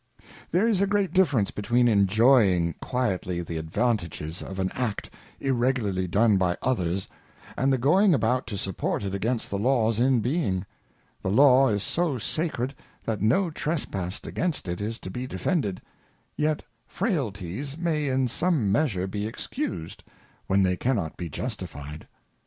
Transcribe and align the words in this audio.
There 0.49 0.67
is 0.67 0.81
a 0.81 0.87
great' 0.87 1.13
difference 1.13 1.51
between 1.51 1.87
enjoying 1.87 2.73
quietly 2.81 3.43
the 3.43 3.57
Advantages 3.57 4.41
of 4.41 4.57
an 4.57 4.71
Act 4.73 5.11
irregularly 5.39 6.07
done 6.07 6.37
by 6.39 6.57
others, 6.63 7.07
and 7.55 7.71
the 7.71 7.77
going 7.77 8.15
about 8.15 8.47
to 8.47 8.57
support 8.57 9.03
it 9.03 9.13
against 9.13 9.51
the 9.51 9.59
Laws 9.59 9.99
in 9.99 10.19
being: 10.19 10.61
t 10.61 10.65
he 11.21 11.29
Law 11.29 11.67
is 11.67 11.83
so 11.83 12.17
Sacred, 12.17 12.73
that 13.05 13.21
no 13.21 13.51
Trespass 13.51 14.19
against 14.23 14.67
it 14.67 14.81
is 14.81 14.97
to 14.97 15.11
be 15.11 15.27
defend 15.27 15.67
ed; 15.67 15.83
yet 16.35 16.63
Frailties 16.87 17.77
may 17.77 18.07
in 18.07 18.27
some 18.27 18.71
measure 18.71 19.05
be 19.05 19.27
excused, 19.27 20.03
when 20.47 20.63
they 20.63 20.75
cannot 20.75 21.15
be 21.15 21.29
justified. 21.29 22.07